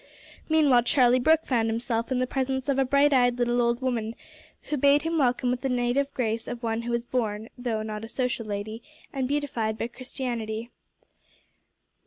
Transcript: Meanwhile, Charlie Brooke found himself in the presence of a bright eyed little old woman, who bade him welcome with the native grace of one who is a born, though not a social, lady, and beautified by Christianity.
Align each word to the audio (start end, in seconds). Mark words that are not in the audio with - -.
Meanwhile, 0.49 0.81
Charlie 0.81 1.19
Brooke 1.19 1.45
found 1.45 1.69
himself 1.69 2.11
in 2.11 2.17
the 2.17 2.25
presence 2.25 2.67
of 2.67 2.79
a 2.79 2.85
bright 2.85 3.13
eyed 3.13 3.37
little 3.37 3.61
old 3.61 3.83
woman, 3.83 4.15
who 4.63 4.75
bade 4.75 5.03
him 5.03 5.19
welcome 5.19 5.51
with 5.51 5.61
the 5.61 5.69
native 5.69 6.11
grace 6.15 6.47
of 6.47 6.63
one 6.63 6.81
who 6.81 6.93
is 6.93 7.03
a 7.03 7.07
born, 7.09 7.49
though 7.55 7.83
not 7.83 8.03
a 8.03 8.09
social, 8.09 8.47
lady, 8.47 8.81
and 9.13 9.27
beautified 9.27 9.77
by 9.77 9.85
Christianity. 9.87 10.71